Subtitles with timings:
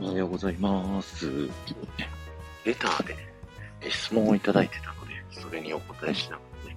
[0.00, 1.26] おはようございます。
[1.26, 2.08] 今日ね、
[2.64, 3.16] レターで
[3.80, 6.76] え質問をいただいてたので、それにお答えしながらね、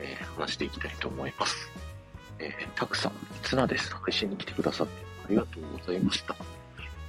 [0.00, 1.70] えー話していきたいと思います。
[2.38, 3.12] えーたくさん、
[3.42, 3.94] ツナです。
[3.94, 4.92] 配信に来てくださって
[5.26, 6.34] ありがとうございました。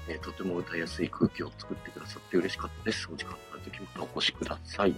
[0.07, 3.09] えーとても歌いやすい空気を作ってくださって嬉しかったです。
[3.11, 4.93] お時間のある時またお越しください。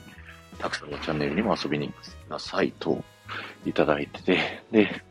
[0.59, 3.01] たくさんのチャンネルにも遊びに来てくださいと
[3.65, 5.01] いただいてて、で、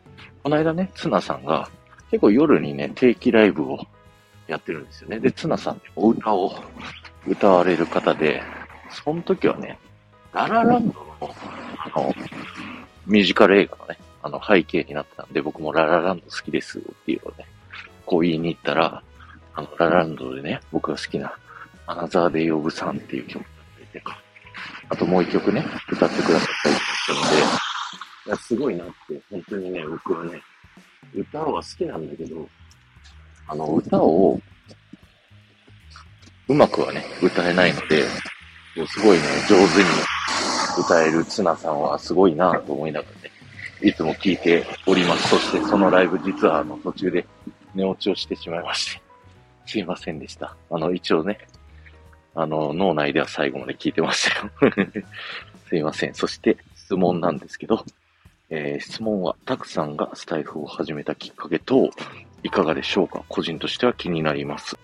[0.42, 1.68] この間ね、ツナさんが
[2.10, 3.86] 結構夜にね、定期ライブを
[4.46, 5.18] やってるんですよね。
[5.18, 6.54] で、ツナさんお歌を
[7.26, 8.42] 歌われる方で、
[8.90, 9.78] その時はね、
[10.32, 11.34] ララランドの、
[11.78, 12.14] あの、
[13.06, 17.46] ミュージカル映画のね、あの背景になってたんで、僕もララランド好きですっていうのをね、
[18.06, 19.02] こう言いに行ったら、
[19.54, 21.34] あの、ララランドでね、僕が好きな、
[21.86, 23.48] アナザーデイオブサンっていう曲が
[23.92, 24.04] 出て、
[24.88, 27.42] あともう一曲ね、歌ってくださったりしたので、
[28.26, 30.40] いや、すごいなって、本当にね、僕はね、
[31.14, 32.48] 歌は好きなんだけど、
[33.48, 34.40] あの、歌を、
[36.48, 38.04] うまくはね、歌えないので、
[38.76, 39.88] もうすごいね、上手に
[40.78, 43.30] 歌えるツナさんはすごいなと思いながらね、
[43.82, 45.28] いつも聞いております。
[45.28, 47.26] そしてそのライブ実はあの途中で
[47.74, 49.02] 寝落ちをしてしまいまして、
[49.66, 50.56] すいませんでした。
[50.70, 51.38] あの、一応ね、
[52.34, 54.50] あの、脳内では最後まで聞いてましたよ。
[55.68, 56.14] すいません。
[56.14, 57.84] そして質問なんですけど、
[58.50, 61.90] えー質問は、たくさんがスタイフを始めたきっかけと、
[62.42, 63.24] いかがでしょうか？
[63.28, 64.76] 個人としては気になります。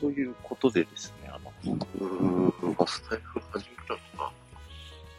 [0.00, 4.32] ということでですね、あの、僕がスタイフを始めたのが、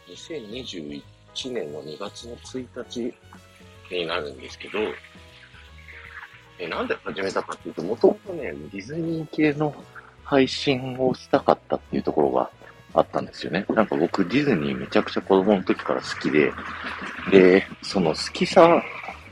[0.08, 1.02] 2021
[1.52, 3.14] 年の2月の1日
[3.90, 4.78] になるんですけど、
[6.58, 9.74] えなんで始めたかっていうと、もともとね、ディズニー系の
[10.22, 12.50] 配信をしたかったっていうところが
[12.92, 13.64] あったんですよね。
[13.70, 16.52] なんか僕ディズニーめちゃくちゃ子供の時から好きで、
[17.30, 18.82] で、その好きさ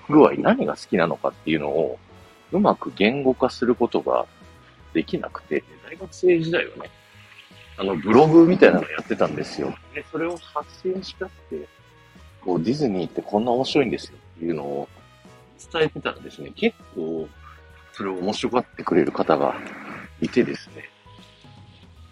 [0.08, 1.98] 具合、何が好きなのかっていうのを
[2.52, 4.26] うまく言語化することが
[4.92, 6.90] できなくて、大学生時代はね、
[7.78, 9.74] あの、ブログみたいなのやってたんですよ。
[9.94, 11.68] で、それを発信したくて、
[12.42, 14.88] こう、ディズニーってこんな面白いんですよっていうのを
[15.72, 16.52] 伝えてたんですね。
[16.54, 17.28] 結構、
[17.92, 19.54] それを面白がってくれる方が
[20.20, 20.84] いてですね。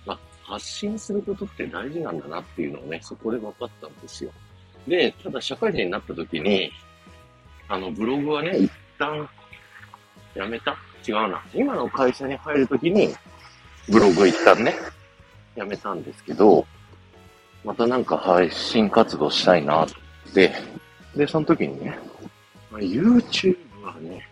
[0.07, 4.31] まあ、発信することって大事なんだなっていうのをね、そこで分かったんですよ。
[4.89, 6.73] で、ただ社会人になった時に、
[7.69, 9.29] あの、ブログはね、一旦、
[10.35, 10.77] やめた？
[11.07, 11.43] 違うな。
[11.55, 13.15] 今の会社に入る時に、
[13.89, 14.75] ブログ一旦ね、
[15.57, 16.67] やめたんですけど、
[17.65, 19.89] またなんか配信活動したいなっ
[20.33, 20.53] て、
[21.15, 21.99] で、その時にね、
[22.71, 24.29] まあ YouTube はね、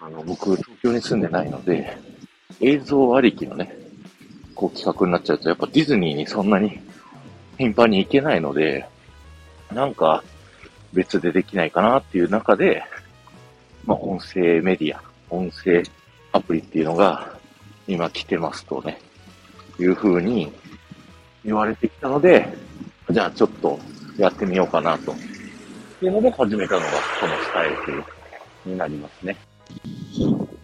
[0.00, 1.96] あの、僕、東京に住んでないので、
[2.60, 3.76] 映像ありきのね、
[4.54, 6.80] こう企画になっちゃうと、やっぱディズニーにそんなに
[7.58, 8.86] 頻繁に行けないので、
[9.72, 10.24] なんか
[10.92, 12.82] 別でできないかなっていう中で、
[13.84, 15.82] まあ、音声メディア、音声
[16.32, 17.38] アプリっていうのが
[17.86, 19.00] 今来てますとね、
[19.78, 20.52] いう風に
[21.44, 22.46] 言われてきたので、
[23.10, 23.78] じゃあちょっと
[24.16, 25.12] やってみようかなと。
[25.12, 25.16] っ
[26.00, 26.86] ていうので始めたのが
[27.20, 28.04] このスタイル
[28.64, 29.36] になりますね。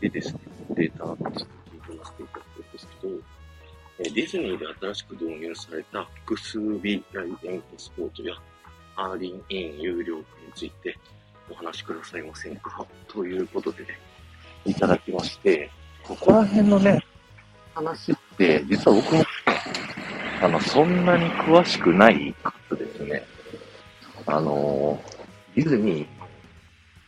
[0.00, 0.41] でですね、
[0.71, 1.44] データをちょっと聞い
[1.88, 3.15] てましていただくんですけど、
[3.99, 8.34] ディズニーで新しく導入された複数日来園スポートや
[8.97, 10.97] アーリンイン有料化について
[11.50, 12.84] お話しくださいませんか？
[13.09, 13.99] ということでね、
[14.66, 15.71] いただきまして、
[16.03, 17.04] ここら辺のね、
[17.75, 19.27] 話って、実は僕もね、
[20.43, 23.22] あの、そんなに詳しくないかったですね。
[24.26, 26.16] あのー、ディズニー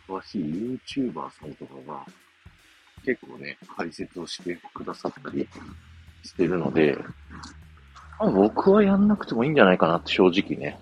[0.09, 2.05] 詳しい YouTuber さんとかが、
[3.05, 5.49] 結構ね、解説をしてくださったり
[6.25, 6.97] してるので、
[8.19, 10.79] まあ、僕はやんなくてもいいんじゃないかなって正直ね、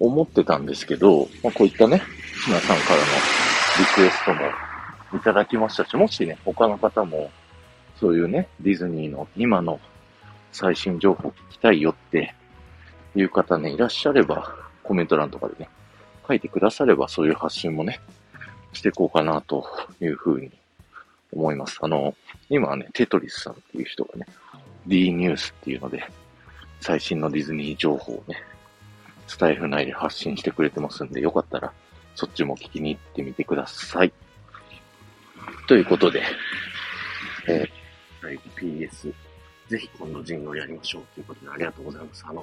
[0.00, 2.02] 思ってたんですけど、まあ、こういったね、
[2.46, 3.04] 皆さんからの
[3.78, 4.40] リクエストも
[5.14, 7.30] いただきましたし、もしね、他の方も、
[7.98, 9.80] そういうね、ディズニーの今の
[10.52, 12.34] 最新情報聞きたいよって
[13.14, 15.68] いう方ね、いらっしゃれば、コメント欄とかでね、
[16.26, 18.00] 書いてくだされば、そういう発信もね、
[18.72, 19.66] していこうかなと
[20.00, 20.50] いうふうに
[21.32, 21.78] 思います。
[21.80, 22.14] あの、
[22.48, 24.26] 今はね、テトリスさんっていう人がね、
[24.86, 26.04] D ニュースっていうので、
[26.80, 28.42] 最新のディズニー情報をね、
[29.26, 31.72] スタイフ内で発信してくれてますんで、よかったら、
[32.14, 34.12] そっちも聞きに行ってみてください。
[35.68, 36.22] ということで、
[37.46, 39.12] えー、ライブ PS、
[39.68, 42.24] ぜひ今度人狼やりましょうということでありがとうございます。
[42.26, 42.42] あの、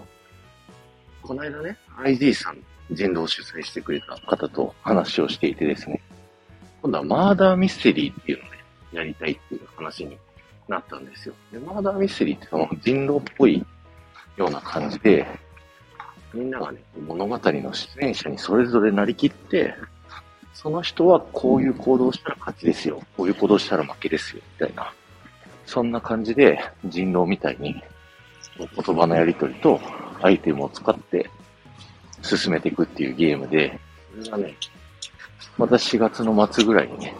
[1.23, 2.59] この間ね、ID さん、
[2.91, 6.03] 人狼主催してくれた方と話をしていてですね、
[6.83, 8.59] 今度はマーダーミステリーっていうのをね、
[8.91, 10.19] やりたいっていう話に
[10.67, 11.33] なったんですよ。
[11.51, 13.65] で、マーダーミステリーってその人狼っぽい
[14.37, 15.25] ような感じで、
[16.31, 19.73] みんながね、物語の出演者にそれぞれなりきって、
[20.55, 23.03] その人はこういう行動をしたら勝ちですよ。
[23.15, 24.41] こういう行動をしたら負けですよ。
[24.59, 24.91] みたいな
[25.65, 27.83] そんな感じで人狼みたいに
[28.57, 29.79] 言葉のやりとりと
[30.21, 31.29] アイテムを使って
[32.21, 33.79] 進めていくっていうゲームで、
[34.23, 34.55] それがね、
[35.57, 37.15] また4月の末ぐらいにね、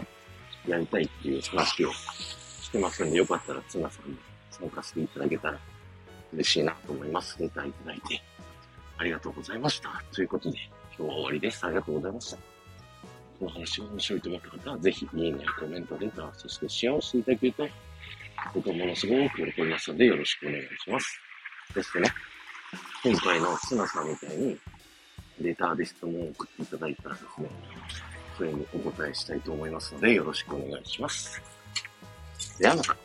[0.68, 4.18] やりたいっていう話をしてますんで、よかったらツナさんに
[4.50, 5.60] 参加していただけたら
[6.34, 7.38] 嬉しいなと思います。
[7.40, 8.22] レターいただいて。
[8.98, 10.02] ありがとうございました。
[10.14, 10.58] ということで、
[10.98, 11.66] 今日は終わりです。
[11.66, 12.55] ありがとうございました。
[13.40, 17.68] この話が面白いと思った方は、ぜひ、いいね、コメント、レター、そしてシェアをしていただけると、
[18.54, 21.20] 僕はものすごく喜びますので、よろしくお願いします。
[21.74, 22.10] そしてね、
[23.04, 24.58] 今回のツナさんみたいに、
[25.42, 27.50] レターで質問を送っていただいたらですね、
[28.38, 31.42] それにお答えしたいと思いますので、よろしくお願いします。
[32.60, 33.05] ではまた。